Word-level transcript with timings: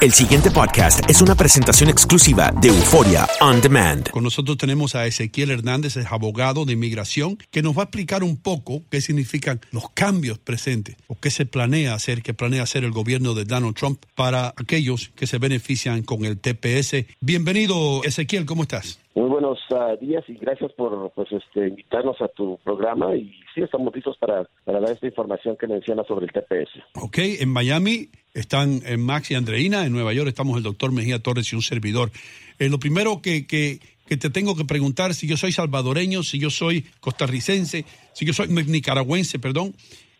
El 0.00 0.12
siguiente 0.12 0.50
podcast 0.50 1.08
es 1.08 1.20
una 1.20 1.34
presentación 1.34 1.90
exclusiva 1.90 2.52
de 2.60 2.68
Euforia 2.68 3.28
On 3.40 3.60
Demand. 3.60 4.10
Con 4.10 4.24
nosotros 4.24 4.56
tenemos 4.56 4.94
a 4.94 5.06
Ezequiel 5.06 5.50
Hernández, 5.50 5.96
es 5.96 6.06
abogado 6.06 6.64
de 6.64 6.72
inmigración, 6.72 7.38
que 7.50 7.62
nos 7.62 7.76
va 7.76 7.82
a 7.82 7.84
explicar 7.84 8.22
un 8.22 8.36
poco 8.36 8.82
qué 8.90 9.00
significan 9.00 9.60
los 9.70 9.90
cambios 9.90 10.38
presentes 10.38 10.96
o 11.06 11.16
qué 11.16 11.30
se 11.30 11.46
planea 11.46 11.94
hacer, 11.94 12.22
qué 12.22 12.34
planea 12.34 12.62
hacer 12.62 12.84
el 12.84 12.92
gobierno 12.92 13.34
de 13.34 13.44
Donald 13.44 13.74
Trump 13.74 14.04
para 14.14 14.54
aquellos 14.56 15.12
que 15.16 15.26
se 15.26 15.38
benefician 15.38 16.02
con 16.02 16.24
el 16.24 16.38
TPS. 16.38 17.06
Bienvenido, 17.20 18.02
Ezequiel, 18.04 18.46
¿cómo 18.46 18.62
estás? 18.62 18.98
Muy 19.14 19.28
buenos 19.28 19.58
ah, 19.74 19.94
días 20.00 20.24
y 20.28 20.34
gracias 20.34 20.72
por 20.72 21.12
pues, 21.14 21.28
este, 21.32 21.68
invitarnos 21.68 22.20
a 22.22 22.28
tu 22.28 22.58
programa 22.64 23.14
y 23.14 23.30
sí 23.54 23.60
estamos 23.60 23.94
listos 23.94 24.16
para, 24.18 24.48
para 24.64 24.80
dar 24.80 24.90
esta 24.90 25.06
información 25.06 25.56
que 25.58 25.66
menciona 25.66 26.02
sobre 26.04 26.26
el 26.26 26.32
TPS. 26.32 26.82
Ok, 26.94 27.18
en 27.18 27.50
Miami 27.50 28.08
están 28.32 28.80
eh, 28.86 28.96
Max 28.96 29.30
y 29.30 29.34
Andreina, 29.34 29.84
en 29.84 29.92
Nueva 29.92 30.14
York 30.14 30.28
estamos 30.28 30.56
el 30.56 30.62
doctor 30.62 30.92
Mejía 30.92 31.22
Torres 31.22 31.52
y 31.52 31.56
un 31.56 31.62
servidor. 31.62 32.10
Eh, 32.58 32.70
lo 32.70 32.78
primero 32.78 33.20
que, 33.20 33.46
que, 33.46 33.80
que 34.06 34.16
te 34.16 34.30
tengo 34.30 34.56
que 34.56 34.64
preguntar, 34.64 35.12
si 35.12 35.26
yo 35.26 35.36
soy 35.36 35.52
salvadoreño, 35.52 36.22
si 36.22 36.38
yo 36.38 36.48
soy 36.48 36.86
costarricense, 37.00 37.84
si 38.14 38.24
yo 38.24 38.32
soy 38.32 38.48
nicaragüense, 38.48 39.38
perdón, 39.38 39.74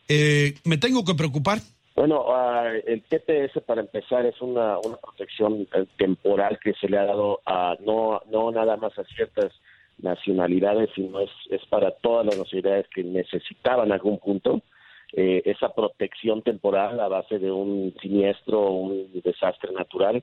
eh, 0.08 0.54
¿me 0.64 0.76
tengo 0.76 1.04
que 1.04 1.14
preocupar? 1.14 1.60
Bueno, 1.94 2.24
ah, 2.28 2.72
el 2.86 3.02
TPS 3.02 3.60
para 3.66 3.82
empezar 3.82 4.24
es 4.24 4.40
una, 4.40 4.78
una 4.78 4.96
protección 4.96 5.68
eh, 5.74 5.84
temporal 5.98 6.58
que 6.58 6.72
se 6.74 6.88
le 6.88 6.98
ha 6.98 7.04
dado 7.04 7.40
a 7.44 7.76
no, 7.80 8.22
no 8.30 8.50
nada 8.50 8.76
más 8.76 8.98
a 8.98 9.04
ciertas 9.04 9.52
nacionalidades, 9.98 10.90
sino 10.94 11.20
es, 11.20 11.30
para 11.68 11.90
todas 11.90 12.26
las 12.26 12.38
nacionalidades 12.38 12.88
que 12.88 13.04
necesitaban 13.04 13.92
algún 13.92 14.18
punto. 14.18 14.62
Eh, 15.14 15.42
esa 15.44 15.74
protección 15.74 16.40
temporal 16.40 16.98
a 16.98 17.08
base 17.08 17.38
de 17.38 17.52
un 17.52 17.94
siniestro 18.00 18.60
o 18.62 18.72
un 18.72 19.10
desastre 19.22 19.70
natural. 19.72 20.22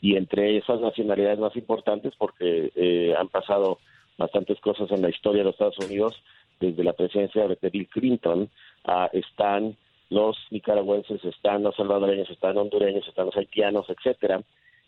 Y 0.00 0.16
entre 0.16 0.56
esas 0.56 0.80
nacionalidades 0.80 1.38
más 1.38 1.54
importantes 1.56 2.14
porque 2.16 2.72
eh, 2.74 3.14
han 3.18 3.28
pasado 3.28 3.78
bastantes 4.16 4.58
cosas 4.60 4.90
en 4.90 5.02
la 5.02 5.10
historia 5.10 5.40
de 5.40 5.44
los 5.44 5.54
Estados 5.54 5.78
Unidos 5.78 6.22
desde 6.58 6.82
la 6.82 6.94
presencia 6.94 7.46
de 7.46 7.70
Bill 7.70 7.88
Clinton 7.88 8.48
ah, 8.84 9.10
están 9.12 9.76
los 10.10 10.36
nicaragüenses, 10.50 11.24
están 11.24 11.62
los 11.62 11.76
salvadoreños, 11.76 12.28
están 12.28 12.58
hondureños, 12.58 13.06
están 13.08 13.26
los 13.26 13.36
haitianos, 13.36 13.86
etcétera. 13.88 14.42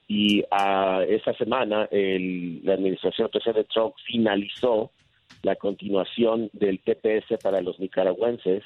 Y 0.09 0.44
a 0.50 1.05
esa 1.09 1.33
semana 1.34 1.88
el, 1.91 2.60
la 2.65 2.75
administración 2.75 3.28
presidente 3.28 3.65
Trump 3.72 3.94
finalizó 4.05 4.91
la 5.43 5.56
continuación 5.56 6.50
del 6.53 6.81
TPS 6.81 7.38
para 7.43 7.60
los 7.60 7.78
nicaragüenses, 7.78 8.62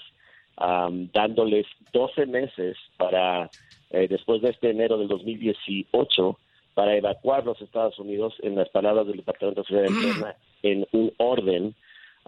am, 0.56 1.11
dándoles 1.12 1.67
12 1.93 2.27
meses 2.27 2.77
para, 2.97 3.50
eh, 3.91 4.09
después 4.09 4.43
de 4.43 4.50
este 4.50 4.71
enero 4.71 4.99
del 4.99 5.09
2018, 5.09 6.38
para 6.75 6.97
evacuar 6.97 7.44
los 7.44 7.61
Estados 7.62 7.99
Unidos, 7.99 8.34
en 8.43 8.55
las 8.55 8.69
palabras 8.71 9.06
del 9.06 9.19
Departamento 9.19 9.62
de 9.62 9.67
Seguridad 9.67 9.94
Interna, 9.94 10.37
en 10.62 10.87
un 10.93 11.12
orden 11.19 11.75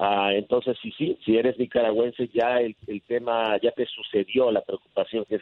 Ah, 0.00 0.31
entonces, 0.32 0.78
sí, 0.81 0.92
sí, 0.97 1.19
si 1.25 1.36
eres 1.36 1.59
nicaragüense, 1.59 2.28
ya 2.32 2.60
el, 2.60 2.76
el 2.86 3.03
tema, 3.03 3.59
ya 3.60 3.72
te 3.72 3.84
sucedió, 3.86 4.53
la 4.53 4.60
preocupación 4.60 5.25
que, 5.25 5.41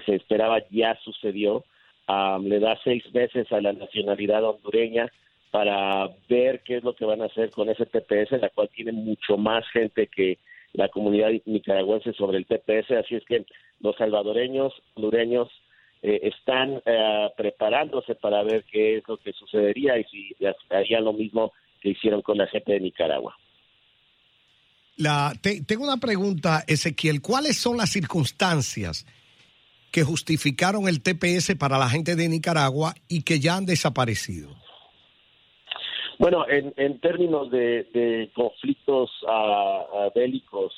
se 0.00 0.14
esperaba 0.14 0.58
ya 0.70 0.98
sucedió. 1.04 1.64
Am, 2.06 2.46
le 2.46 2.60
da 2.60 2.78
seis 2.82 3.04
meses 3.12 3.52
a 3.52 3.60
la 3.60 3.72
nacionalidad 3.74 4.42
hondureña 4.44 5.12
para 5.50 6.08
ver 6.28 6.62
qué 6.64 6.78
es 6.78 6.84
lo 6.84 6.94
que 6.94 7.04
van 7.04 7.20
a 7.20 7.26
hacer 7.26 7.50
con 7.50 7.68
ese 7.68 7.84
TPS, 7.84 8.40
la 8.40 8.48
cual 8.48 8.70
tiene 8.70 8.92
mucho 8.92 9.36
más 9.36 9.68
gente 9.70 10.06
que 10.06 10.38
la 10.72 10.88
comunidad 10.88 11.30
nicaragüense 11.44 12.14
sobre 12.14 12.38
el 12.38 12.46
TPS. 12.46 12.92
Así 12.92 13.16
es 13.16 13.24
que 13.26 13.44
los 13.80 13.96
salvadoreños, 13.96 14.72
hondureños, 14.94 15.50
eh, 16.02 16.20
están 16.22 16.80
eh, 16.86 17.28
preparándose 17.36 18.14
para 18.14 18.42
ver 18.44 18.64
qué 18.64 18.96
es 18.96 19.08
lo 19.08 19.18
que 19.18 19.32
sucedería 19.34 19.98
y 19.98 20.04
si 20.04 20.36
harían 20.70 21.04
lo 21.04 21.12
mismo 21.12 21.52
que 21.82 21.90
hicieron 21.90 22.22
con 22.22 22.38
la 22.38 22.46
gente 22.46 22.72
de 22.72 22.80
Nicaragua. 22.80 23.36
La, 25.00 25.32
te- 25.40 25.62
tengo 25.62 25.84
una 25.84 25.96
pregunta, 25.96 26.62
Ezequiel. 26.66 27.20
¿Cuáles 27.22 27.56
son 27.58 27.76
las 27.78 27.90
circunstancias 27.90 29.06
que 29.90 30.02
justificaron 30.04 30.86
el 30.88 31.02
TPS 31.02 31.56
para 31.58 31.78
la 31.78 31.88
gente 31.88 32.14
de 32.16 32.28
Nicaragua 32.28 32.94
y 33.08 33.22
que 33.22 33.40
ya 33.40 33.56
han 33.56 33.66
desaparecido? 33.66 34.50
Bueno, 36.18 36.46
en, 36.48 36.74
en 36.76 37.00
términos 37.00 37.50
de, 37.50 38.30
conflictos 38.34 39.10
ah, 39.26 40.10
bélicos, 40.14 40.72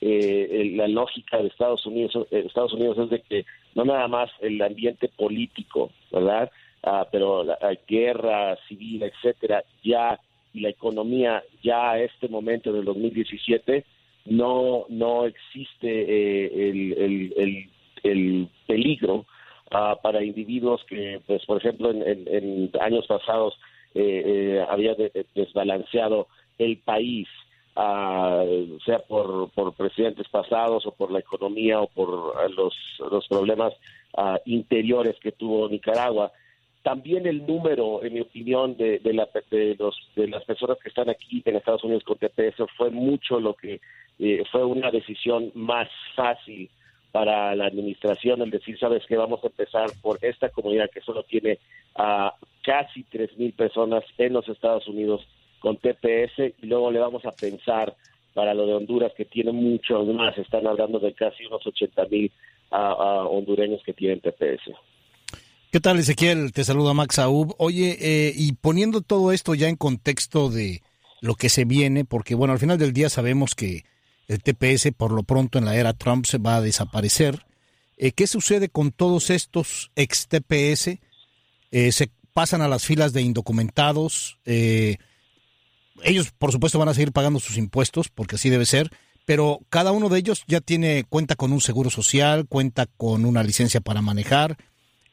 eh, 0.00 0.72
la 0.74 0.88
lógica 0.88 1.38
de 1.38 1.46
Estados 1.48 1.86
Unidos, 1.86 2.26
eh, 2.32 2.42
Estados 2.46 2.72
Unidos 2.72 2.98
es 2.98 3.10
de 3.10 3.22
que 3.22 3.46
no 3.76 3.84
nada 3.84 4.08
más 4.08 4.28
el 4.40 4.60
ambiente 4.60 5.08
político, 5.08 5.92
¿verdad? 6.10 6.50
Ah, 6.82 7.06
pero 7.12 7.44
la, 7.44 7.56
la 7.60 7.74
guerra 7.86 8.56
civil, 8.68 9.04
etcétera, 9.04 9.62
ya 9.84 10.18
y 10.54 10.60
la 10.60 10.70
economía 10.70 11.42
ya 11.62 11.90
a 11.92 12.00
este 12.00 12.28
momento 12.28 12.72
del 12.72 12.84
2017 12.84 13.84
no 14.26 14.84
no 14.88 15.24
existe 15.24 15.88
eh, 15.88 16.70
el, 16.70 16.92
el, 16.98 17.34
el, 17.36 17.70
el 18.02 18.48
peligro 18.66 19.24
ah, 19.70 19.96
para 20.02 20.22
individuos 20.24 20.84
que, 20.88 21.20
pues, 21.26 21.44
por 21.46 21.58
ejemplo, 21.58 21.90
en, 21.90 22.02
en- 22.06 22.28
en 22.28 22.70
años 22.80 23.06
pasados 23.06 23.54
eh, 23.94 24.22
eh, 24.26 24.66
había 24.68 24.94
de- 24.94 25.26
desbalanceado 25.34 26.28
el 26.58 26.78
país 26.78 27.26
ah, 27.76 28.44
sea 28.84 28.98
por, 29.00 29.50
por 29.52 29.72
presidentes 29.74 30.28
pasados 30.28 30.84
o 30.86 30.92
por 30.92 31.10
la 31.10 31.20
economía 31.20 31.80
o 31.80 31.86
por 31.86 32.34
ah, 32.36 32.48
los, 32.48 32.74
los 33.10 33.26
problemas 33.28 33.72
interiores 34.46 35.16
que 35.20 35.30
tuvo 35.32 35.68
Nicaragua. 35.68 36.32
También 36.82 37.26
el 37.26 37.46
número, 37.46 38.02
en 38.04 38.14
mi 38.14 38.20
opinión, 38.20 38.76
de, 38.76 38.98
de, 39.00 39.12
la- 39.12 39.28
de 39.50 39.76
los, 39.78 39.96
de 40.16 40.28
las 40.28 40.44
personas 40.44 40.78
que 40.82 40.88
están 40.88 41.10
aquí 41.10 41.42
en 41.44 41.56
Estados 41.56 41.84
Unidos 41.84 42.04
con 42.04 42.18
TPS 42.18 42.62
fue 42.76 42.90
mucho 42.90 43.40
lo 43.40 43.54
que 43.54 43.80
eh, 44.18 44.42
fue 44.50 44.64
una 44.64 44.90
decisión 44.90 45.50
más 45.54 45.88
fácil 46.14 46.70
para 47.12 47.54
la 47.56 47.66
administración 47.66 48.42
el 48.42 48.50
decir, 48.50 48.78
sabes 48.78 49.04
que 49.06 49.16
vamos 49.16 49.42
a 49.42 49.48
empezar 49.48 49.90
por 50.02 50.18
esta 50.22 50.50
comunidad 50.50 50.90
que 50.90 51.00
solo 51.00 51.22
tiene 51.24 51.58
a 51.94 52.34
casi 52.62 53.02
3.000 53.04 53.54
personas 53.54 54.04
en 54.18 54.34
los 54.34 54.48
Estados 54.48 54.86
Unidos 54.88 55.26
con 55.60 55.76
TPS 55.78 56.54
y 56.62 56.66
luego 56.66 56.90
le 56.90 56.98
vamos 57.00 57.24
a 57.24 57.32
pensar 57.32 57.94
para 58.34 58.54
lo 58.54 58.66
de 58.66 58.74
Honduras 58.74 59.12
que 59.16 59.24
tiene 59.24 59.52
muchos 59.52 60.06
más, 60.08 60.36
están 60.38 60.66
hablando 60.66 60.98
de 61.00 61.12
casi 61.14 61.44
unos 61.46 61.62
80.000 61.64 62.30
ah, 62.70 62.94
ah, 62.98 63.26
hondureños 63.26 63.82
que 63.82 63.94
tienen 63.94 64.20
TPS. 64.20 64.70
¿Qué 65.70 65.80
tal, 65.80 65.98
Ezequiel? 65.98 66.52
Te 66.52 66.64
saluda 66.64 66.94
Max 66.94 67.18
Aub. 67.18 67.54
Oye, 67.58 67.98
eh, 68.00 68.32
y 68.34 68.52
poniendo 68.52 69.02
todo 69.02 69.32
esto 69.32 69.54
ya 69.54 69.68
en 69.68 69.76
contexto 69.76 70.48
de 70.48 70.82
lo 71.20 71.34
que 71.34 71.50
se 71.50 71.66
viene, 71.66 72.06
porque 72.06 72.34
bueno, 72.34 72.54
al 72.54 72.58
final 72.58 72.78
del 72.78 72.94
día 72.94 73.10
sabemos 73.10 73.54
que 73.54 73.84
el 74.28 74.42
TPS 74.42 74.92
por 74.96 75.12
lo 75.12 75.24
pronto 75.24 75.58
en 75.58 75.66
la 75.66 75.76
era 75.76 75.92
Trump 75.92 76.24
se 76.24 76.38
va 76.38 76.56
a 76.56 76.60
desaparecer. 76.62 77.44
Eh, 77.98 78.12
¿Qué 78.12 78.26
sucede 78.26 78.70
con 78.70 78.92
todos 78.92 79.28
estos 79.28 79.90
ex 79.94 80.28
TPS? 80.28 81.00
Eh, 81.70 81.92
se 81.92 82.10
pasan 82.32 82.62
a 82.62 82.68
las 82.68 82.86
filas 82.86 83.12
de 83.12 83.20
indocumentados. 83.20 84.38
eh, 84.46 84.96
ellos, 86.02 86.30
por 86.30 86.50
supuesto, 86.50 86.78
van 86.78 86.88
a 86.88 86.94
seguir 86.94 87.12
pagando 87.12 87.40
sus 87.40 87.58
impuestos, 87.58 88.08
porque 88.08 88.36
así 88.36 88.48
debe 88.48 88.64
ser, 88.64 88.90
pero 89.26 89.60
cada 89.68 89.92
uno 89.92 90.08
de 90.08 90.18
ellos 90.20 90.44
ya 90.46 90.62
tiene 90.62 91.04
cuenta 91.04 91.34
con 91.34 91.52
un 91.52 91.60
seguro 91.60 91.90
social, 91.90 92.46
cuenta 92.48 92.86
con 92.86 93.26
una 93.26 93.42
licencia 93.42 93.82
para 93.82 94.00
manejar. 94.00 94.56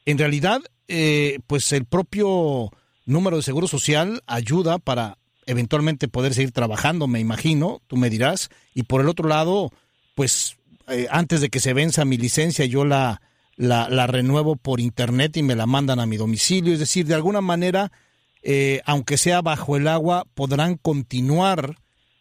En 0.06 0.18
realidad, 0.18 0.62
eh, 0.88 1.40
pues 1.48 1.72
el 1.72 1.86
propio 1.86 2.72
número 3.06 3.38
de 3.38 3.44
seguro 3.44 3.68
social 3.68 4.22
ayuda 4.28 4.80
para 4.80 5.18
eventualmente 5.46 6.08
poder 6.08 6.34
seguir 6.34 6.52
trabajando, 6.52 7.08
me 7.08 7.20
imagino, 7.20 7.82
tú 7.88 7.98
me 7.98 8.10
dirás. 8.10 8.50
Y 8.74 8.84
por 8.84 9.02
el 9.02 9.10
otro 9.10 9.28
lado, 9.28 9.72
pues 10.16 10.58
eh, 10.88 11.08
antes 11.10 11.42
de 11.42 11.50
que 11.50 11.60
se 11.60 11.74
venza 11.74 12.06
mi 12.06 12.18
licencia, 12.18 12.66
yo 12.66 12.86
la, 12.86 13.22
la, 13.58 14.08
renuevo 14.08 14.56
por 14.56 14.80
internet 14.80 15.38
y 15.38 15.44
me 15.44 15.56
la 15.56 15.66
mandan 15.66 16.00
a 16.00 16.06
mi 16.06 16.18
domicilio. 16.18 16.74
Es 16.74 16.80
decir, 16.80 17.06
de 17.06 17.16
alguna 17.16 17.42
manera, 17.42 17.92
eh, 18.42 18.82
aunque 18.86 19.18
sea 19.18 19.42
bajo 19.42 19.78
el 19.78 19.88
agua, 19.88 20.26
podrán 20.34 20.78
continuar, 20.78 21.78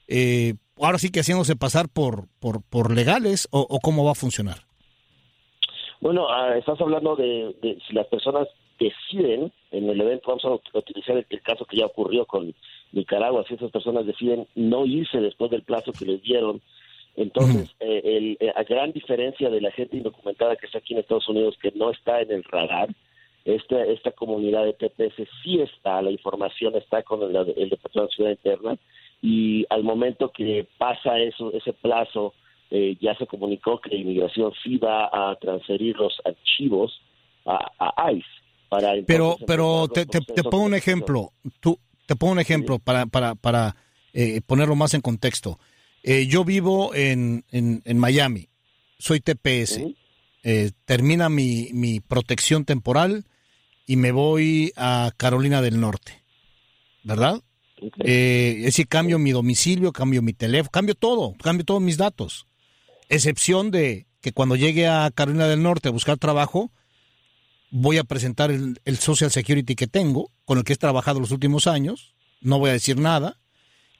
eh, 0.08 0.54
ahora 0.76 0.98
sí 0.98 1.10
que 1.10 1.20
haciéndose 1.20 1.56
pasar 1.56 1.88
por, 1.88 2.28
por, 2.40 2.62
por 2.62 2.90
legales 2.90 3.48
o 3.50 3.80
cómo 3.80 4.04
va 4.04 4.12
a 4.12 4.16
funcionar. 4.16 4.66
Bueno, 6.04 6.26
ah, 6.28 6.54
estás 6.58 6.78
hablando 6.82 7.16
de, 7.16 7.56
de 7.62 7.78
si 7.88 7.94
las 7.94 8.06
personas 8.08 8.46
deciden 8.78 9.50
en 9.70 9.88
el 9.88 9.98
evento, 9.98 10.36
vamos 10.36 10.44
a 10.44 10.78
utilizar 10.78 11.16
el, 11.16 11.24
el 11.30 11.40
caso 11.40 11.64
que 11.64 11.78
ya 11.78 11.86
ocurrió 11.86 12.26
con 12.26 12.54
Nicaragua, 12.92 13.42
si 13.48 13.54
esas 13.54 13.70
personas 13.70 14.04
deciden 14.04 14.46
no 14.54 14.84
irse 14.84 15.18
después 15.18 15.50
del 15.50 15.62
plazo 15.62 15.92
que 15.92 16.04
les 16.04 16.20
dieron, 16.20 16.60
entonces 17.16 17.74
eh, 17.80 18.02
el, 18.04 18.36
eh, 18.38 18.52
a 18.54 18.64
gran 18.64 18.92
diferencia 18.92 19.48
de 19.48 19.62
la 19.62 19.70
gente 19.70 19.96
indocumentada 19.96 20.56
que 20.56 20.66
está 20.66 20.76
aquí 20.76 20.92
en 20.92 21.00
Estados 21.00 21.26
Unidos 21.26 21.56
que 21.58 21.72
no 21.74 21.90
está 21.90 22.20
en 22.20 22.32
el 22.32 22.44
radar, 22.44 22.90
esta, 23.46 23.82
esta 23.84 24.10
comunidad 24.10 24.66
de 24.66 24.74
TPS 24.74 25.26
sí 25.42 25.62
está, 25.62 26.02
la 26.02 26.10
información 26.10 26.76
está 26.76 27.02
con 27.02 27.22
el, 27.22 27.34
el 27.34 27.70
Departamento 27.70 28.10
de 28.10 28.14
Ciudad 28.14 28.30
Interna 28.30 28.76
y 29.22 29.64
al 29.70 29.82
momento 29.82 30.28
que 30.28 30.66
pasa 30.76 31.18
eso, 31.18 31.50
ese 31.54 31.72
plazo, 31.72 32.34
eh, 32.74 32.96
ya 33.00 33.14
se 33.16 33.26
comunicó 33.26 33.80
que 33.80 33.96
inmigración 33.96 34.52
sí 34.62 34.78
va 34.78 35.06
a 35.06 35.36
transferir 35.36 35.96
los 35.96 36.12
archivos 36.24 37.00
a, 37.46 37.70
a 37.78 38.12
ICE. 38.12 38.26
Para 38.68 38.94
Pero, 39.06 39.36
pero 39.46 39.86
te, 39.88 40.04
pongo 40.42 40.64
un 40.64 40.74
ejemplo. 40.74 41.30
Tú, 41.60 41.78
te 42.06 42.16
pongo 42.16 42.32
un 42.32 42.40
ejemplo 42.40 42.80
para, 42.80 43.06
para, 43.06 43.36
para 43.36 43.76
eh, 44.12 44.40
ponerlo 44.44 44.74
más 44.74 44.94
en 44.94 45.00
contexto. 45.00 45.60
Eh, 46.02 46.26
yo 46.26 46.44
vivo 46.44 46.92
en, 46.94 47.44
en, 47.52 47.82
en 47.84 47.98
Miami. 47.98 48.48
Soy 48.98 49.20
TPS. 49.20 49.80
Eh, 50.42 50.72
termina 50.84 51.28
mi, 51.28 51.68
mi 51.72 52.00
protección 52.00 52.64
temporal 52.64 53.24
y 53.86 53.96
me 53.96 54.10
voy 54.10 54.72
a 54.76 55.12
Carolina 55.16 55.62
del 55.62 55.80
Norte. 55.80 56.24
¿Verdad? 57.04 57.40
Eh, 57.98 58.56
es 58.58 58.64
decir, 58.64 58.88
cambio 58.88 59.18
mi 59.18 59.32
domicilio, 59.32 59.92
cambio 59.92 60.22
mi 60.22 60.32
teléfono, 60.32 60.70
cambio 60.70 60.94
todo, 60.94 61.34
cambio 61.42 61.64
todos 61.64 61.82
mis 61.82 61.96
datos. 61.96 62.46
Excepción 63.08 63.70
de 63.70 64.06
que 64.20 64.32
cuando 64.32 64.56
llegue 64.56 64.86
a 64.88 65.10
Carolina 65.14 65.46
del 65.46 65.62
Norte 65.62 65.88
a 65.88 65.92
buscar 65.92 66.16
trabajo, 66.18 66.72
voy 67.70 67.98
a 67.98 68.04
presentar 68.04 68.50
el, 68.50 68.80
el 68.84 68.98
Social 68.98 69.30
Security 69.30 69.74
que 69.74 69.86
tengo, 69.86 70.30
con 70.44 70.58
el 70.58 70.64
que 70.64 70.72
he 70.74 70.76
trabajado 70.76 71.20
los 71.20 71.30
últimos 71.30 71.66
años, 71.66 72.14
no 72.40 72.58
voy 72.58 72.70
a 72.70 72.74
decir 72.74 72.98
nada, 72.98 73.38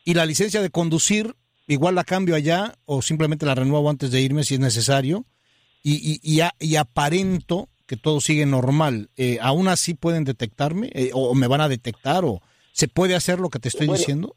y 0.05 0.15
la 0.15 0.27
licencia 0.27 0.63
de 0.63 0.71
conducir, 0.71 1.35
igual 1.67 1.95
la 1.95 2.05
cambio 2.05 2.35
allá 2.35 2.75
o 2.85 3.03
simplemente 3.03 3.47
la 3.47 3.55
renuevo 3.55 3.89
antes 3.91 4.11
de 4.11 4.21
irme 4.21 4.45
si 4.45 4.55
es 4.55 4.61
necesario, 4.61 5.27
y, 5.83 5.95
y, 5.95 6.21
y, 6.23 6.41
a- 6.41 6.55
y 6.59 6.77
aparento 6.77 7.69
que 7.87 7.97
todo 7.99 8.21
sigue 8.23 8.47
normal. 8.47 9.11
Eh, 9.17 9.39
¿Aún 9.43 9.69
así 9.69 9.93
pueden 9.95 10.25
detectarme? 10.25 10.91
Eh, 10.95 11.11
o, 11.13 11.35
me 11.35 11.47
van 11.47 11.61
a 11.61 11.69
detectar? 11.69 12.25
¿O 12.25 12.41
se 12.73 12.89
puede 12.89 13.15
hacer 13.15 13.39
lo 13.41 13.51
que 13.51 13.59
te 13.59 13.69
estoy 13.69 13.87
Bueno, 13.89 13.99
diciendo? 13.99 14.37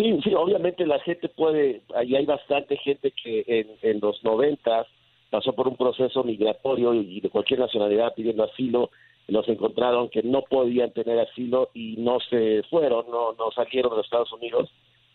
Sí, 0.00 0.18
sí, 0.24 0.34
obviamente 0.34 0.86
la 0.86 0.98
gente 1.00 1.28
puede, 1.28 1.82
ahí 1.94 2.16
hay 2.16 2.24
bastante 2.24 2.78
gente 2.78 3.12
que 3.22 3.44
en, 3.46 3.68
en 3.82 4.00
los 4.00 4.24
noventas 4.24 4.86
pasó 5.28 5.52
por 5.52 5.68
un 5.68 5.76
proceso 5.76 6.24
migratorio 6.24 6.94
y 6.94 7.20
de 7.20 7.28
cualquier 7.28 7.60
nacionalidad 7.60 8.14
pidiendo 8.14 8.44
asilo, 8.44 8.90
los 9.28 9.46
encontraron 9.46 10.08
que 10.08 10.22
no 10.22 10.40
podían 10.40 10.90
tener 10.92 11.18
asilo 11.18 11.68
y 11.74 11.96
no 11.98 12.18
se 12.30 12.62
fueron, 12.70 13.10
no, 13.10 13.34
no 13.34 13.50
salieron 13.54 13.90
de 13.90 13.98
los 13.98 14.06
Estados 14.06 14.32
Unidos 14.32 14.70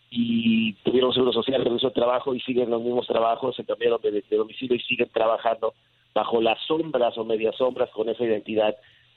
y 0.08 0.74
tuvieron 0.84 1.12
seguro 1.12 1.32
social, 1.32 1.64
regreso 1.64 1.88
de 1.88 1.94
trabajo 1.94 2.32
y 2.32 2.40
siguen 2.42 2.70
los 2.70 2.80
mismos 2.80 3.08
trabajos, 3.08 3.56
se 3.56 3.64
cambiaron 3.64 4.00
de, 4.02 4.22
domicilio 4.30 4.76
y 4.76 4.80
siguen 4.80 5.10
trabajando 5.12 5.74
bajo 6.14 6.40
las 6.40 6.60
sombras 6.64 7.18
o 7.18 7.24
medias 7.24 7.56
sombras 7.56 7.90
con 7.90 8.08
esa 8.08 8.22
identidad 8.22 8.76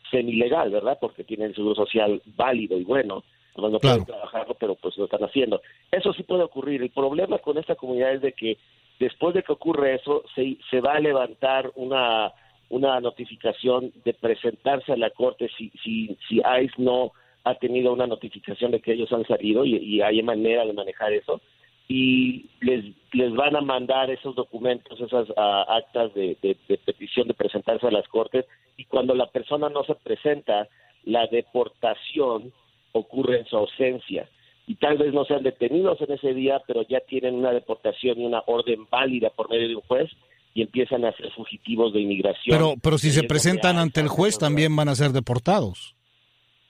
semi-legal, 0.09 0.71
¿verdad? 0.71 0.97
Porque 0.99 1.23
tienen 1.23 1.53
seguro 1.53 1.75
social 1.75 2.23
válido 2.35 2.75
y 2.75 2.85
bueno, 2.85 3.23
no, 3.59 3.69
no 3.69 3.79
pueden 3.79 4.05
trabajarlo, 4.05 4.53
pero 4.59 4.75
pues 4.75 4.97
lo 4.97 5.05
están 5.05 5.23
haciendo. 5.23 5.61
Eso 5.91 6.13
sí 6.13 6.23
puede 6.23 6.43
ocurrir. 6.43 6.81
El 6.81 6.89
problema 6.91 7.37
con 7.39 7.57
esta 7.57 7.75
comunidad 7.75 8.13
es 8.13 8.21
de 8.21 8.33
que 8.33 8.57
después 8.99 9.33
de 9.33 9.43
que 9.43 9.53
ocurre 9.53 9.95
eso, 9.95 10.23
se, 10.35 10.57
se 10.69 10.81
va 10.81 10.93
a 10.93 10.99
levantar 10.99 11.71
una, 11.75 12.31
una 12.69 12.99
notificación 12.99 13.91
de 14.05 14.13
presentarse 14.13 14.91
a 14.93 14.97
la 14.97 15.09
corte 15.11 15.49
si, 15.57 15.69
si, 15.83 16.17
si 16.27 16.37
ICE 16.37 16.73
no 16.77 17.11
ha 17.43 17.55
tenido 17.55 17.93
una 17.93 18.07
notificación 18.07 18.71
de 18.71 18.81
que 18.81 18.93
ellos 18.93 19.11
han 19.13 19.25
salido 19.25 19.63
y, 19.65 19.77
y 19.77 20.01
hay 20.01 20.21
manera 20.21 20.65
de 20.65 20.73
manejar 20.73 21.13
eso 21.13 21.39
y 21.87 22.45
les, 22.61 22.85
les 23.13 23.33
van 23.33 23.55
a 23.55 23.61
mandar 23.61 24.11
esos 24.11 24.35
documentos, 24.35 25.01
esas 25.01 25.27
ah, 25.37 25.65
actas 25.69 26.13
de, 26.13 26.37
de- 26.41 26.57
de 26.67 26.77
petición 26.77 27.27
de 27.27 27.33
presentarse 27.33 27.87
a 27.87 27.91
las 27.91 28.07
cortes 28.09 28.45
y 28.77 28.85
cuando 28.85 29.15
la 29.15 29.25
persona 29.27 29.69
no 29.69 29.83
se 29.85 29.95
presenta, 29.95 30.67
la 31.05 31.25
deportación 31.27 32.51
ocurre 32.93 33.39
en 33.39 33.45
su 33.45 33.57
ausencia 33.57 34.29
y 34.67 34.75
tal 34.75 34.97
vez 34.97 35.13
no 35.13 35.25
sean 35.25 35.43
detenidos 35.43 35.99
en 36.01 36.11
ese 36.11 36.33
día, 36.33 36.61
pero 36.67 36.83
ya 36.87 36.99
tienen 37.01 37.35
una 37.35 37.51
deportación 37.51 38.19
y 38.21 38.25
una 38.25 38.43
orden 38.45 38.87
válida 38.89 39.29
por 39.31 39.49
medio 39.49 39.67
de 39.67 39.75
un 39.75 39.81
juez 39.81 40.09
y 40.53 40.61
empiezan 40.61 41.05
a 41.05 41.11
ser 41.13 41.31
fugitivos 41.31 41.93
de 41.93 42.01
inmigración. 42.01 42.55
Pero, 42.57 42.73
pero 42.81 42.97
si 42.97 43.11
se 43.11 43.23
presentan 43.23 43.77
ante 43.77 43.99
el 44.01 44.07
juez 44.07 44.37
también 44.37 44.75
van 44.75 44.89
a 44.89 44.95
ser 44.95 45.11
deportados. 45.11 45.95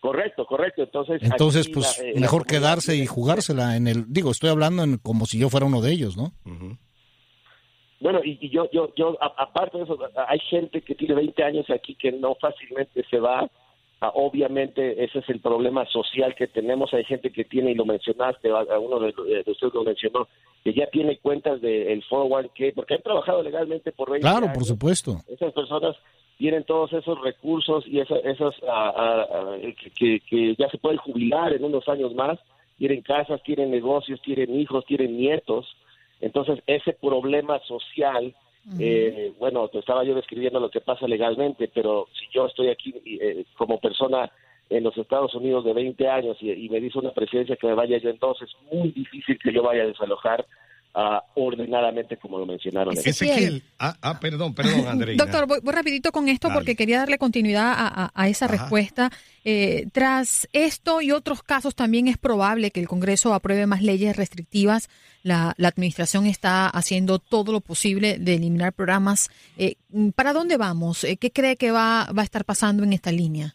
Correcto, 0.02 0.46
correcto. 0.46 0.84
Entonces, 0.84 1.22
Entonces, 1.24 1.68
pues 1.74 2.00
la- 2.00 2.06
eh, 2.06 2.14
mejor 2.20 2.46
quedarse 2.46 2.96
y 2.96 3.06
jugársela 3.06 3.76
en 3.76 3.88
el... 3.88 4.06
Digo, 4.08 4.32
estoy 4.32 4.50
hablando 4.50 4.84
en, 4.84 4.98
como 4.98 5.26
si 5.26 5.38
yo 5.38 5.50
fuera 5.50 5.66
uno 5.66 5.82
de 5.82 5.92
ellos, 5.92 6.16
¿no? 6.16 6.32
Bueno, 8.00 8.22
y, 8.24 8.38
y 8.40 8.50
yo, 8.50 8.70
yo, 8.72 8.94
yo, 8.96 9.18
a- 9.22 9.34
aparte 9.44 9.78
de 9.78 9.84
eso, 9.84 9.98
hay 10.28 10.40
gente 10.50 10.82
que 10.82 10.96
tiene 10.96 11.16
20 11.16 11.44
años 11.44 11.66
aquí 11.70 11.96
que 11.96 12.14
no 12.14 12.36
fácilmente 12.36 13.04
se 13.10 13.20
va. 13.20 13.50
Ah, 14.02 14.12
obviamente, 14.16 15.04
ese 15.04 15.20
es 15.20 15.30
el 15.30 15.42
problema 15.42 15.86
social 15.88 16.34
que 16.34 16.48
tenemos. 16.48 16.94
Hay 16.94 17.04
gente 17.04 17.32
que 17.32 17.44
tiene, 17.44 17.72
y 17.72 17.76
lo 17.76 17.84
mencionaste, 17.86 18.50
a, 18.50 18.60
a 18.60 18.80
uno 18.80 18.98
de, 19.00 19.12
de 19.44 19.52
ustedes 19.52 19.74
lo 19.74 19.84
mencionó, 19.84 20.28
que 20.64 20.74
ya 20.74 20.88
tiene 20.88 21.18
cuentas 21.18 21.60
del 21.60 22.02
401k, 22.06 22.74
porque 22.76 22.94
han 22.94 23.02
trabajado 23.02 23.44
legalmente 23.44 23.92
por 23.92 24.10
20 24.10 24.22
Claro, 24.26 24.46
años. 24.46 24.54
por 24.54 24.64
supuesto. 24.66 25.18
Esas 25.28 25.52
personas 25.52 25.98
tienen 26.38 26.64
todos 26.64 26.94
esos 26.94 27.20
recursos 27.22 27.86
y 27.88 28.00
esa- 28.00 28.20
esas 28.20 28.56
ah, 28.70 28.94
ah, 28.96 29.26
ah, 29.34 29.56
que, 29.62 29.90
que- 29.92 30.20
que 30.22 30.56
ya 30.58 30.70
se 30.70 30.78
pueden 30.78 31.00
jubilar 31.00 31.52
en 31.52 31.66
unos 31.66 31.86
años 31.90 32.14
más. 32.16 32.40
Tienen 32.78 33.02
casas, 33.02 33.44
tienen 33.44 33.70
negocios, 33.70 34.22
tienen 34.22 34.58
hijos, 34.58 34.86
tienen 34.86 35.18
nietos. 35.18 35.68
Entonces, 36.22 36.60
ese 36.68 36.94
problema 36.94 37.60
social, 37.68 38.34
eh, 38.78 39.34
bueno, 39.40 39.68
te 39.70 39.80
estaba 39.80 40.04
yo 40.04 40.14
describiendo 40.14 40.60
lo 40.60 40.70
que 40.70 40.82
pasa 40.82 41.08
legalmente, 41.08 41.70
pero 41.74 42.08
si 42.14 42.26
yo 42.32 42.46
estoy 42.46 42.70
aquí 42.70 42.94
eh, 43.06 43.46
como 43.58 43.80
persona 43.80 44.32
en 44.70 44.84
los 44.84 44.96
Estados 44.98 45.34
Unidos 45.34 45.66
de 45.66 45.74
20 45.74 46.08
años 46.08 46.38
y, 46.42 46.52
y 46.52 46.70
me 46.70 46.80
dice 46.80 47.00
una 47.00 47.12
presidencia 47.12 47.56
que 47.56 47.68
me 47.68 47.74
vaya 47.74 47.98
yo 47.98 48.10
en 48.10 48.20
dos, 48.20 48.42
es 48.42 48.52
muy 48.72 48.92
difícil 48.92 49.40
que 49.40 49.52
yo 49.52 49.64
vaya 49.64 49.84
a 49.84 49.88
desalojar 49.88 50.46
ah, 50.94 51.24
ordenadamente 51.36 52.18
como 52.18 52.38
lo 52.40 52.46
mencionaron. 52.46 52.98
Ezequiel. 52.98 53.64
Ah, 53.78 53.96
ah, 54.02 54.20
perdón, 54.20 54.54
perdón, 54.54 54.86
Andreina. 54.88 55.24
Doctor, 55.24 55.48
voy, 55.48 55.60
voy 55.64 55.74
rapidito 55.74 56.12
con 56.12 56.28
esto 56.30 56.48
Dale. 56.48 56.60
porque 56.60 56.76
quería 56.76 57.00
darle 57.00 57.18
continuidad 57.18 57.72
a, 57.72 57.88
a- 58.06 58.12
a 58.14 58.28
esa 58.28 58.46
Ajá. 58.46 58.56
respuesta. 58.58 59.10
Eh, 59.46 59.88
tras 59.94 60.48
esto 60.54 61.02
y 61.02 61.12
otros 61.12 61.44
casos, 61.44 61.76
también 61.76 62.08
es 62.08 62.18
probable 62.18 62.72
que 62.72 62.80
el 62.82 62.88
Congreso 62.88 63.34
apruebe 63.34 63.66
más 63.68 63.82
leyes 63.82 64.16
restrictivas. 64.18 64.90
La, 65.24 65.54
la 65.58 65.68
administración 65.70 66.26
está 66.26 66.68
haciendo 66.68 67.20
todo 67.20 67.52
lo 67.52 67.60
posible 67.62 68.18
de 68.20 68.36
eliminar 68.36 68.74
programas. 68.74 69.30
Eh, 69.58 69.76
¿Para 70.16 70.34
dónde 70.34 70.58
vamos? 70.58 71.04
Eh, 71.04 71.18
¿Qué 71.18 71.32
cree 71.32 71.56
que 71.56 71.72
va, 71.72 72.08
va 72.18 72.22
a 72.22 72.26
estar 72.26 72.46
pasando 72.46 72.84
en 72.84 72.94
esta 72.94 73.12
línea? 73.12 73.54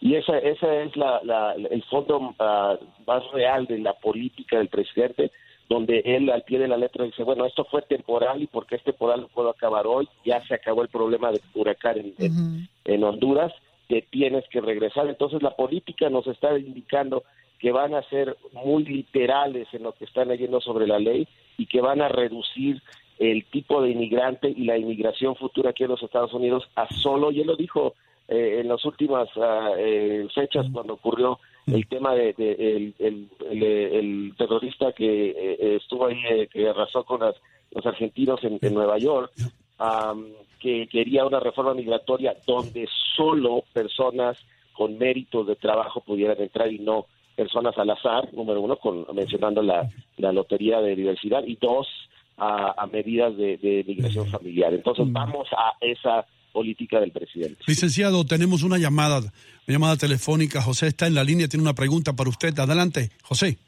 Y 0.00 0.16
esa, 0.16 0.36
esa 0.38 0.82
es 0.82 0.94
la, 0.96 1.20
la- 1.24 1.54
el 1.54 1.82
fondo 1.84 2.34
ah, 2.38 2.76
más 3.06 3.22
real 3.32 3.66
de 3.66 3.78
la 3.78 3.94
política 3.94 4.58
del 4.58 4.68
presidente, 4.68 5.30
donde 5.68 6.02
él 6.04 6.30
al 6.30 6.42
pie 6.42 6.58
de 6.58 6.68
la 6.68 6.76
letra 6.76 7.04
dice, 7.04 7.22
bueno, 7.22 7.46
esto 7.46 7.64
fue 7.64 7.82
temporal 7.82 8.42
y 8.42 8.46
porque 8.46 8.76
es 8.76 8.82
temporal 8.82 9.22
lo 9.22 9.28
puedo 9.28 9.48
acabar 9.50 9.86
hoy, 9.86 10.08
ya 10.24 10.44
se 10.46 10.54
acabó 10.54 10.82
el 10.82 10.88
problema 10.88 11.30
del 11.32 11.40
huracán 11.54 11.98
en, 11.98 12.14
en- 12.18 12.68
en 12.84 13.04
Honduras, 13.04 13.52
que 13.88 14.02
tienes 14.02 14.44
que 14.48 14.60
regresar. 14.60 15.08
Entonces 15.08 15.42
la 15.42 15.56
política 15.56 16.08
nos 16.10 16.26
está 16.26 16.58
indicando 16.58 17.22
que 17.58 17.72
van 17.72 17.94
a 17.94 18.02
ser 18.10 18.36
muy 18.52 18.84
literales 18.84 19.68
en 19.72 19.84
lo 19.84 19.92
que 19.92 20.04
están 20.04 20.28
leyendo 20.28 20.60
sobre 20.60 20.86
la 20.86 20.98
ley 20.98 21.26
y 21.56 21.66
que 21.66 21.80
van 21.80 22.02
a 22.02 22.08
reducir 22.08 22.82
el 23.18 23.44
tipo 23.46 23.80
de 23.80 23.90
inmigrante 23.90 24.48
y 24.50 24.64
la 24.64 24.76
inmigración 24.76 25.36
futura 25.36 25.70
aquí 25.70 25.84
en 25.84 25.90
los 25.90 26.02
Estados 26.02 26.34
Unidos 26.34 26.64
a 26.74 26.92
solo, 26.92 27.30
y 27.30 27.40
él 27.40 27.46
lo 27.46 27.56
dijo 27.56 27.94
eh, 28.28 28.58
en 28.60 28.68
las 28.68 28.84
últimas 28.84 29.28
ah, 29.36 29.70
eh, 29.78 30.26
fechas 30.34 30.66
cuando 30.72 30.94
ocurrió 30.94 31.38
el 31.66 31.86
tema 31.88 32.14
de, 32.14 32.32
de- 32.34 32.52
el, 32.76 32.94
el- 32.98 33.28
el, 33.50 33.62
el 33.62 34.34
terrorista 34.36 34.92
que 34.92 35.30
eh, 35.30 35.76
estuvo 35.76 36.06
ahí, 36.06 36.18
eh, 36.30 36.48
que 36.52 36.68
arrasó 36.68 37.04
con 37.04 37.20
las- 37.20 37.36
los 37.70 37.84
argentinos 37.86 38.42
en, 38.44 38.58
en 38.62 38.74
Nueva 38.74 38.98
York, 38.98 39.32
am, 39.78 40.26
que 40.60 40.86
quería 40.88 41.24
una 41.26 41.40
reforma 41.40 41.74
migratoria 41.74 42.36
donde 42.46 42.88
solo 43.16 43.64
personas 43.72 44.38
con 44.72 44.96
méritos 44.98 45.46
de 45.46 45.56
trabajo 45.56 46.00
pudieran 46.00 46.40
entrar 46.40 46.72
y 46.72 46.78
no 46.78 47.06
personas 47.36 47.76
al 47.78 47.90
azar, 47.90 48.32
número 48.32 48.60
uno, 48.60 48.76
con, 48.76 49.06
mencionando 49.12 49.60
la, 49.62 49.88
la 50.18 50.32
lotería 50.32 50.80
de 50.80 50.94
diversidad, 50.94 51.42
y 51.46 51.56
dos, 51.56 51.88
a, 52.36 52.74
a 52.82 52.86
medidas 52.86 53.36
de, 53.36 53.56
de 53.58 53.84
migración 53.86 54.26
familiar. 54.26 54.72
Entonces 54.74 55.04
vamos 55.12 55.48
a 55.52 55.74
esa 55.80 56.26
política 56.54 57.00
del 57.00 57.10
presidente. 57.10 57.58
Licenciado, 57.66 58.24
tenemos 58.24 58.62
una 58.62 58.78
llamada, 58.78 59.18
una 59.18 59.32
llamada 59.66 59.96
telefónica. 59.96 60.62
José 60.62 60.86
está 60.86 61.08
en 61.08 61.14
la 61.14 61.24
línea, 61.24 61.48
tiene 61.48 61.64
una 61.64 61.74
pregunta 61.74 62.12
para 62.14 62.30
usted. 62.30 62.56
Adelante, 62.56 63.10
José. 63.22 63.58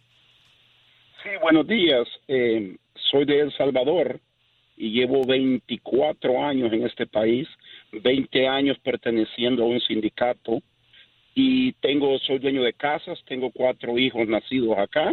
Sí, 1.23 1.31
buenos 1.43 1.67
días. 1.67 2.07
Eh, 2.29 2.77
soy 3.11 3.25
de 3.25 3.41
El 3.41 3.53
Salvador 3.57 4.21
y 4.77 4.91
llevo 4.93 5.27
24 5.27 6.45
años 6.45 6.73
en 6.73 6.87
este 6.87 7.07
país, 7.07 7.49
20 7.91 8.47
años 8.47 8.79
perteneciendo 8.79 9.65
a 9.65 9.67
un 9.67 9.81
sindicato 9.81 10.61
y 11.35 11.73
tengo, 11.75 12.19
soy 12.21 12.39
dueño 12.39 12.63
de 12.63 12.73
casas, 12.73 13.19
tengo 13.27 13.51
cuatro 13.51 13.99
hijos 13.99 14.29
nacidos 14.29 14.79
acá 14.79 15.13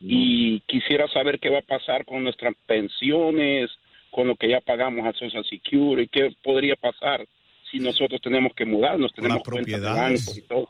y 0.00 0.60
quisiera 0.66 1.06
saber 1.08 1.38
qué 1.38 1.48
va 1.48 1.60
a 1.60 1.62
pasar 1.78 2.04
con 2.04 2.24
nuestras 2.24 2.54
pensiones, 2.66 3.70
con 4.12 4.28
lo 4.28 4.36
que 4.36 4.48
ya 4.48 4.60
pagamos 4.60 5.04
a 5.06 5.12
Social 5.18 5.44
Security, 5.44 6.06
qué 6.08 6.30
podría 6.44 6.76
pasar 6.76 7.26
si 7.70 7.78
nosotros 7.80 8.20
tenemos 8.20 8.52
que 8.54 8.64
mudarnos, 8.66 9.12
tenemos 9.12 9.42
propiedades. 9.42 10.36
y 10.38 10.42
todo. 10.42 10.68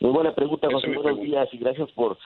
Muy 0.00 0.10
buena 0.12 0.34
pregunta, 0.34 0.68
José. 0.70 0.86
Buenos 0.86 1.04
pregunta. 1.04 1.26
días 1.26 1.48
y 1.52 1.58
gracias 1.58 1.90
por, 1.92 2.16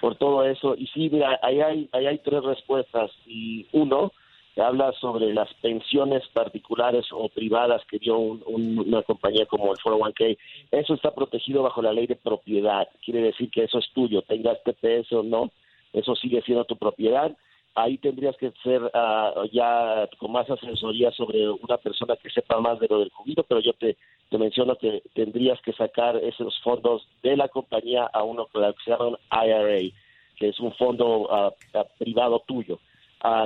por 0.00 0.16
todo 0.16 0.44
eso. 0.44 0.74
Y 0.76 0.86
sí, 0.88 1.08
mira, 1.10 1.38
ahí 1.42 1.60
hay, 1.60 1.88
ahí 1.92 2.06
hay 2.06 2.18
tres 2.18 2.42
respuestas. 2.42 3.10
Y 3.26 3.66
uno, 3.72 4.12
habla 4.56 4.92
sobre 5.00 5.32
las 5.32 5.52
pensiones 5.62 6.22
particulares 6.32 7.06
o 7.12 7.28
privadas 7.28 7.82
que 7.88 7.98
dio 7.98 8.18
un- 8.18 8.42
un- 8.46 8.78
una 8.80 9.02
compañía 9.02 9.46
como 9.46 9.72
el 9.72 9.78
401k. 9.78 10.36
Eso 10.72 10.94
está 10.94 11.14
protegido 11.14 11.62
bajo 11.62 11.80
la 11.82 11.92
ley 11.92 12.06
de 12.06 12.16
propiedad. 12.16 12.88
Quiere 13.04 13.22
decir 13.22 13.50
que 13.50 13.64
eso 13.64 13.78
es 13.78 13.88
tuyo, 13.94 14.22
tengas 14.22 14.62
TPS 14.64 15.12
o 15.12 15.22
no, 15.22 15.50
eso 15.92 16.14
sigue 16.16 16.42
siendo 16.42 16.64
tu 16.64 16.76
propiedad. 16.76 17.34
Ahí 17.74 17.98
tendrías 17.98 18.36
que 18.36 18.52
ser 18.62 18.90
ah, 18.94 19.32
ya 19.52 20.08
con 20.18 20.32
más 20.32 20.48
asesoría 20.50 21.10
sobre 21.12 21.48
una 21.48 21.78
persona 21.78 22.16
que 22.16 22.30
sepa 22.30 22.60
más 22.60 22.78
de 22.78 22.88
lo 22.88 22.98
del 22.98 23.10
jubilo, 23.10 23.44
pero 23.44 23.60
yo 23.60 23.72
te, 23.72 23.96
te 24.28 24.38
menciono 24.38 24.76
que 24.76 25.02
tendrías 25.14 25.60
que 25.62 25.72
sacar 25.72 26.16
esos 26.16 26.60
fondos 26.62 27.08
de 27.22 27.36
la 27.36 27.48
compañía 27.48 28.04
a 28.12 28.22
uno 28.24 28.46
que 28.46 28.60
se 28.84 28.90
llama 28.90 29.18
IRA, 29.30 29.90
que 30.36 30.48
es 30.48 30.60
un 30.60 30.72
fondo 30.74 31.28
ah, 31.30 31.52
privado 31.98 32.42
tuyo. 32.46 32.78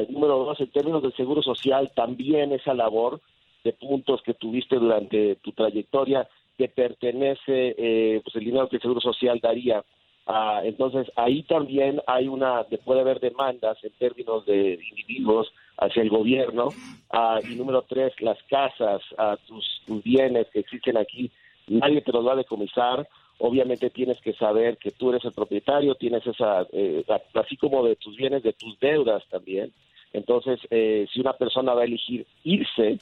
Número 0.09 0.39
dos, 0.39 0.61
en 0.61 0.71
términos 0.71 1.03
del 1.03 1.15
seguro 1.15 1.43
social, 1.43 1.93
también 1.95 2.51
esa 2.53 2.73
labor 2.73 3.21
de 3.63 3.73
puntos 3.75 4.23
que 4.23 4.33
tuviste 4.33 4.77
durante 4.77 5.37
tu 5.37 5.53
trayectoria 5.53 6.27
te 6.57 6.69
pertenece 6.69 7.75
eh, 7.77 8.21
pues 8.25 8.35
el 8.37 8.45
dinero 8.45 8.69
que 8.69 8.77
el 8.77 8.83
seguro 8.83 9.01
social 9.01 9.41
daría. 9.41 9.85
Ah, 10.27 10.61
entonces 10.65 11.11
ahí 11.17 11.43
también 11.45 12.01
hay 12.07 12.27
una, 12.27 12.65
de- 12.65 12.79
puede 12.79 13.01
haber 13.01 13.21
demandas 13.21 13.79
en 13.85 13.93
términos 13.93 14.45
de 14.47 14.79
individuos 14.91 15.53
hacia 15.79 16.03
el 16.03 16.11
gobierno. 16.11 16.75
Ah, 17.11 17.41
y 17.49 17.55
número 17.55 17.83
tres, 17.83 18.13
las 18.21 18.43
casas, 18.45 19.01
ah, 19.19 19.37
tus, 19.47 19.65
tus 19.87 20.03
bienes 20.03 20.49
que 20.53 20.59
existen 20.61 20.97
aquí, 20.97 21.31
nadie 21.69 22.01
te 22.03 22.11
los 22.13 22.27
va 22.27 22.33
a 22.33 22.37
decomisar. 22.37 23.09
Obviamente 23.39 23.91
tienes 23.91 24.21
que 24.21 24.33
saber 24.33 24.79
que 24.79 24.91
tú 24.91 25.11
eres 25.11 25.25
el 25.25 25.33
propietario, 25.33 25.95
tienes 25.95 26.27
esa, 26.27 26.67
eh, 26.73 27.05
así 27.35 27.57
como 27.57 27.85
de 27.85 27.95
tus 27.97 28.17
bienes, 28.17 28.43
de 28.43 28.55
tus 28.55 28.79
deudas 28.81 29.23
también. 29.31 29.73
Entonces, 30.13 30.59
eh, 30.71 31.07
si 31.13 31.21
una 31.21 31.35
persona 31.35 31.75
va 31.75 31.83
a 31.83 31.85
elegir 31.85 32.27
irse 32.45 32.99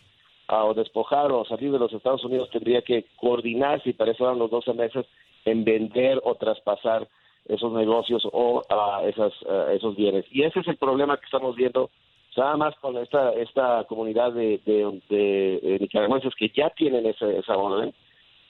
a, 0.49 0.65
o 0.65 0.75
despojar 0.75 1.31
o 1.33 1.45
salir 1.45 1.71
de 1.71 1.79
los 1.79 1.93
Estados 1.93 2.25
Unidos, 2.25 2.51
tendría 2.51 2.83
que 2.83 3.07
coordinarse, 3.17 3.91
y 3.91 3.93
para 3.93 4.11
eso 4.11 4.27
dan 4.27 4.39
los 4.39 4.51
12 4.51 4.75
meses, 4.75 5.07
en 5.45 5.65
vender 5.65 6.21
o 6.25 6.35
traspasar 6.35 7.09
esos 7.47 7.73
negocios 7.73 8.27
o 8.33 8.63
ah, 8.71 9.03
esas, 9.07 9.33
esos 9.73 9.97
bienes. 9.97 10.25
Y 10.31 10.43
ese 10.43 10.61
es 10.61 10.69
el 10.69 10.77
problema 10.77 11.17
que 11.19 11.27
estamos 11.27 11.55
viendo 11.57 11.91
nada 12.37 12.57
más 12.57 12.75
con 12.77 12.97
esta 12.97 13.33
esta 13.35 13.85
comunidad 13.85 14.33
de, 14.33 14.61
de, 14.65 15.79
nicaragüenses 15.81 16.35
que 16.35 16.51
ya 16.55 16.71
tienen 16.71 17.07
ese, 17.07 17.39
esa 17.39 17.57
orden, 17.57 17.95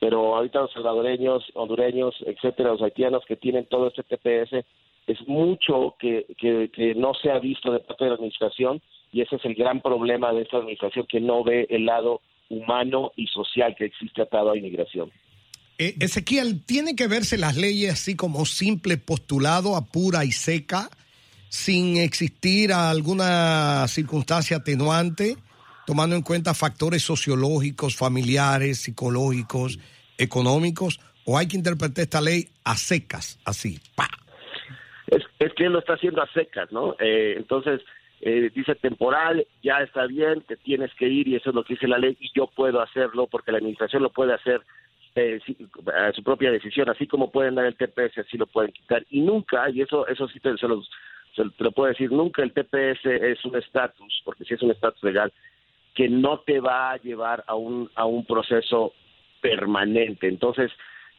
pero 0.01 0.37
ahorita 0.37 0.63
los 0.63 0.73
salvadoreños, 0.73 1.45
hondureños, 1.55 2.15
etcétera, 2.27 2.71
los 2.71 2.83
haitianos 2.83 3.25
que 3.27 3.37
tienen 3.37 3.67
todo 3.67 3.89
este 3.89 4.03
TPS, 4.03 4.65
es 5.07 5.29
mucho 5.29 5.97
que, 5.99 6.27
que, 6.39 6.71
que 6.73 6.95
no 6.95 7.15
se 7.15 7.31
ha 7.31 7.39
visto 7.39 7.73
de 7.73 7.81
parte 7.81 8.05
de 8.05 8.11
la 8.11 8.17
administración 8.17 8.81
y 9.13 9.21
ese 9.21 9.37
es 9.37 9.45
el 9.45 9.55
gran 9.55 9.81
problema 9.81 10.33
de 10.33 10.43
esta 10.43 10.59
administración 10.59 11.07
que 11.07 11.21
no 11.21 11.45
ve 11.45 11.67
el 11.69 11.85
lado 11.85 12.21
humano 12.49 13.13
y 13.17 13.27
social 13.27 13.75
que 13.77 13.85
existe 13.85 14.23
atado 14.23 14.51
a 14.51 14.57
inmigración. 14.57 15.11
Eh, 15.78 15.97
Ezequiel, 16.00 16.64
¿tiene 16.64 16.95
que 16.95 17.09
verse 17.09 17.37
las 17.38 17.57
leyes 17.57 17.93
así 17.93 18.16
como 18.16 18.47
simple 18.47 18.97
postulado 18.97 19.76
a 19.76 19.87
pura 19.87 20.25
y 20.25 20.33
seca, 20.33 20.88
sin 21.49 21.97
existir 21.97 22.73
alguna 22.73 23.87
circunstancia 23.88 24.59
atenuante, 24.59 25.37
tomando 25.87 26.16
en 26.16 26.23
cuenta 26.23 26.54
factores 26.54 27.02
sociológicos, 27.02 27.97
familiares, 27.97 28.81
psicológicos, 28.81 29.78
económicos? 30.19 31.00
¿O 31.26 31.38
hay 31.38 31.49
que 31.49 31.57
interpretar 31.57 32.02
esta 32.02 32.21
ley 32.21 32.49
a 32.64 32.76
secas, 32.76 33.38
así? 33.45 33.81
¡pa! 33.95 34.09
es, 35.07 35.23
es 35.38 35.52
que 35.54 35.64
él 35.66 35.73
lo 35.73 35.78
está 35.78 35.95
haciendo 35.95 36.23
a 36.23 36.33
secas, 36.33 36.71
¿no? 36.73 36.97
Eh, 36.99 37.35
entonces, 37.37 37.81
eh, 38.21 38.50
dice 38.54 38.75
temporal, 38.75 39.47
ya 39.62 39.78
está 39.78 40.07
bien, 40.07 40.43
te 40.43 40.57
tienes 40.57 40.93
que 40.95 41.09
ir 41.09 41.28
y 41.28 41.37
eso 41.37 41.50
es 41.50 41.57
lo 41.57 41.64
que 41.64 41.75
dice 41.75 41.88
la 41.88 41.99
ley 41.99 42.16
y 42.21 42.31
yo 42.35 42.47
puedo 42.47 42.81
hacerlo 42.81 43.26
porque 43.26 43.52
la 43.52 43.59
administración 43.59 44.02
lo 44.02 44.11
puede 44.11 44.35
hacer 44.35 44.62
eh, 45.14 45.40
su 46.14 46.23
propia 46.23 46.50
decisión, 46.50 46.88
así 46.88 47.06
como 47.06 47.30
pueden 47.30 47.54
dar 47.54 47.66
el 47.66 47.76
TPS, 47.76 48.18
así 48.18 48.37
lo 48.37 48.47
pueden 48.47 48.73
quitar. 48.73 49.04
Y 49.11 49.21
nunca, 49.21 49.71
y 49.71 49.80
eso 49.80 50.06
eso 50.09 50.26
sí 50.28 50.40
te, 50.40 50.56
se 50.56 50.66
te 51.37 51.64
lo 51.64 51.73
puedo 51.73 51.88
decir, 51.88 52.11
nunca 52.11 52.42
el 52.42 52.52
TPS 52.52 53.04
es 53.06 53.44
un 53.44 53.56
estatus, 53.56 54.23
porque 54.25 54.44
si 54.44 54.54
es 54.54 54.62
un 54.62 54.71
estatus 54.71 55.02
legal, 55.02 55.33
que 55.94 56.09
no 56.09 56.40
te 56.40 56.61
va 56.61 56.92
a 56.92 56.97
llevar 56.97 57.44
a 57.47 57.54
un, 57.54 57.90
a 57.94 58.04
un 58.04 58.25
proceso 58.26 58.92
permanente. 59.40 60.26
Entonces, 60.26 60.73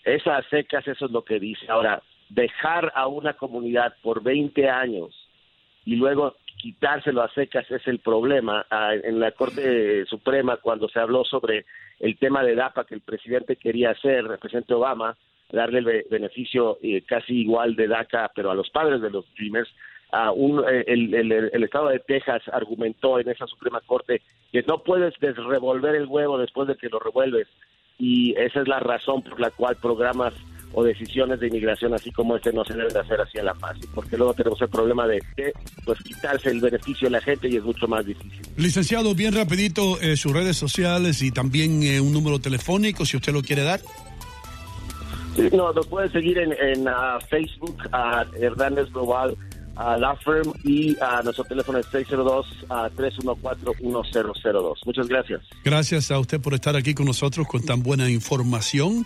esas 0.03 0.45
secas, 0.47 0.87
eso 0.87 1.05
es 1.05 1.11
lo 1.11 1.23
que 1.23 1.39
dice. 1.39 1.65
Ahora, 1.69 2.01
dejar 2.29 2.91
a 2.95 3.07
una 3.07 3.33
comunidad 3.33 3.95
por 4.01 4.21
20 4.23 4.69
años 4.69 5.15
y 5.85 5.95
luego 5.95 6.35
quitárselo 6.65 7.21
a 7.21 7.29
secas 7.29 7.69
es 7.69 7.85
el 7.87 7.99
problema. 7.99 8.65
Ah, 8.71 8.95
en 8.95 9.19
la 9.19 9.31
Corte 9.33 10.03
Suprema, 10.07 10.57
cuando 10.57 10.89
se 10.89 10.99
habló 10.99 11.23
sobre 11.23 11.63
el 11.99 12.17
tema 12.17 12.43
de 12.43 12.55
DAPA 12.55 12.85
que 12.85 12.95
el 12.95 13.01
presidente 13.01 13.55
quería 13.55 13.91
hacer, 13.91 14.25
el 14.25 14.39
presidente 14.39 14.73
Obama, 14.73 15.15
darle 15.51 15.77
el 15.79 15.85
be- 15.85 16.05
beneficio 16.09 16.79
eh, 16.81 17.03
casi 17.05 17.41
igual 17.41 17.75
de 17.75 17.87
DACA, 17.87 18.31
pero 18.33 18.49
a 18.49 18.55
los 18.55 18.67
padres 18.71 18.99
de 18.99 19.11
los 19.11 19.25
Dreamers, 19.35 19.69
a 20.11 20.31
un, 20.31 20.63
eh, 20.67 20.83
el, 20.87 21.13
el- 21.13 21.31
el 21.53 21.63
estado 21.63 21.89
de 21.89 21.99
Texas 21.99 22.41
argumentó 22.51 23.19
en 23.19 23.29
esa 23.29 23.45
Suprema 23.45 23.79
Corte 23.85 24.23
que 24.51 24.63
no 24.63 24.79
puedes 24.79 25.13
desrevolver 25.19 25.93
el 25.93 26.07
huevo 26.07 26.39
después 26.39 26.67
de 26.67 26.77
que 26.77 26.89
lo 26.89 26.97
revuelves. 26.97 27.47
y 27.99 28.33
esa 28.37 28.61
es 28.61 28.67
la 28.67 28.79
razón 28.79 29.21
por 29.21 29.39
la 29.39 29.51
cual 29.51 29.75
programas 29.79 30.33
o 30.75 30.83
decisiones 30.83 31.39
de 31.39 31.47
inmigración 31.47 31.91
así 31.93 32.11
como 32.11 32.35
este 32.35 32.51
no 32.51 32.65
se 32.65 32.73
deben 32.73 32.93
de 32.93 32.99
hacer 32.99 33.21
así 33.21 33.39
a 33.39 33.43
la 33.43 33.55
fácil, 33.55 33.87
porque 33.93 34.17
luego 34.17 34.33
tenemos 34.33 34.61
el 34.61 34.67
problema 34.67 35.07
de 35.07 35.23
pues 35.85 35.97
quitarse 36.03 36.49
el 36.49 36.59
beneficio 36.59 37.07
a 37.07 37.11
la 37.11 37.21
gente 37.21 37.47
y 37.47 37.55
es 37.55 37.63
mucho 37.63 37.87
más 37.87 38.05
difícil. 38.05 38.41
Licenciado, 38.57 39.15
bien 39.15 39.33
rapidito, 39.33 40.01
eh, 40.01 40.17
sus 40.17 40.33
redes 40.33 40.57
sociales 40.57 41.21
y 41.21 41.31
también 41.31 41.81
eh, 41.83 42.01
un 42.01 42.11
número 42.11 42.39
telefónico, 42.39 43.05
si 43.05 43.15
usted 43.15 43.31
lo 43.31 43.41
quiere 43.41 43.63
dar. 43.63 43.79
Sí, 45.37 45.47
no, 45.53 45.71
nos 45.71 45.87
pueden 45.87 46.11
seguir 46.11 46.39
en, 46.39 46.51
en 46.51 46.89
ah, 46.89 47.19
Facebook, 47.29 47.77
a 47.93 48.25
Hernández 48.37 48.91
Global 48.91 49.37
a 49.77 49.97
La 49.97 50.15
Firm 50.15 50.53
y 50.63 50.95
a 51.01 51.21
nuestro 51.21 51.43
teléfono 51.43 51.77
es 51.79 51.85
602-314-1002. 51.87 54.77
Muchas 54.85 55.07
gracias. 55.07 55.41
Gracias 55.63 56.11
a 56.11 56.19
usted 56.19 56.41
por 56.41 56.53
estar 56.53 56.75
aquí 56.75 56.93
con 56.93 57.05
nosotros 57.05 57.47
con 57.47 57.63
tan 57.63 57.81
buena 57.83 58.09
información 58.09 59.05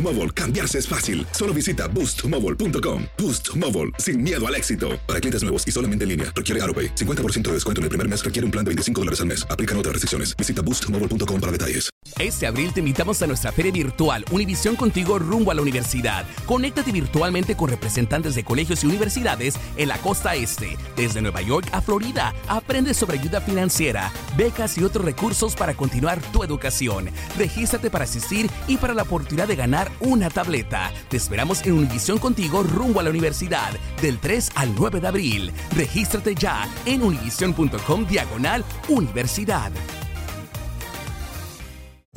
Mobile, 0.00 0.30
cambiarse 0.30 0.78
es 0.78 0.86
fácil. 0.86 1.26
Solo 1.32 1.52
visita 1.52 1.88
boostmobile.com. 1.88 3.04
Boost 3.18 3.56
Mobile, 3.56 3.90
sin 3.98 4.22
miedo 4.22 4.46
al 4.46 4.54
éxito. 4.54 4.90
Para 5.06 5.20
clientes 5.20 5.42
nuevos 5.42 5.66
y 5.66 5.72
solamente 5.72 6.04
en 6.04 6.10
línea, 6.10 6.32
requiere 6.34 6.62
AroPay. 6.62 6.94
50% 6.94 7.48
de 7.48 7.54
descuento 7.54 7.80
en 7.80 7.84
el 7.84 7.88
primer 7.88 8.08
mes 8.08 8.24
requiere 8.24 8.44
un 8.44 8.52
plan 8.52 8.64
de 8.64 8.68
25 8.68 9.00
dólares 9.00 9.20
al 9.20 9.26
mes. 9.26 9.44
Aplican 9.50 9.76
otras 9.76 9.94
restricciones. 9.94 10.36
Visita 10.36 10.62
boostmobile.com 10.62 11.40
para 11.40 11.50
detalles. 11.50 11.90
Este 12.18 12.46
abril 12.46 12.72
te 12.72 12.80
invitamos 12.80 13.22
a 13.22 13.26
nuestra 13.26 13.52
feria 13.52 13.72
virtual 13.72 14.24
Univisión 14.30 14.76
Contigo 14.76 15.18
rumbo 15.18 15.50
a 15.50 15.54
la 15.54 15.62
universidad. 15.62 16.26
Conéctate 16.46 16.92
virtualmente 16.92 17.56
con 17.56 17.70
representantes 17.70 18.34
de 18.34 18.44
colegios 18.44 18.82
y 18.82 18.86
universidades 18.86 19.54
en 19.76 19.88
la 19.88 19.98
costa 19.98 20.34
este, 20.34 20.76
desde 20.96 21.22
Nueva 21.22 21.40
York 21.42 21.68
a 21.72 21.80
Florida. 21.80 22.34
Aprende 22.48 22.94
sobre 22.94 23.18
ayuda 23.18 23.40
financiera, 23.40 24.12
becas 24.36 24.76
y 24.76 24.84
otros 24.84 25.04
recursos 25.04 25.54
para 25.54 25.74
continuar 25.74 26.20
tu 26.32 26.42
educación. 26.42 27.10
Regístrate 27.38 27.90
para 27.90 28.04
asistir 28.04 28.50
y 28.66 28.76
para 28.76 28.94
la 28.94 29.02
oportunidad 29.02 29.48
de 29.48 29.56
una 30.00 30.30
tableta. 30.30 30.92
Te 31.08 31.16
esperamos 31.16 31.64
en 31.64 31.74
Univisión 31.74 32.18
Contigo 32.18 32.62
rumbo 32.62 33.00
a 33.00 33.02
la 33.02 33.10
universidad 33.10 33.70
del 34.02 34.18
3 34.18 34.50
al 34.56 34.74
9 34.74 35.00
de 35.00 35.08
abril. 35.08 35.52
Regístrate 35.76 36.34
ya 36.34 36.68
en 36.86 37.02
univision.com 37.02 38.06
diagonal 38.06 38.64
universidad. 38.88 39.70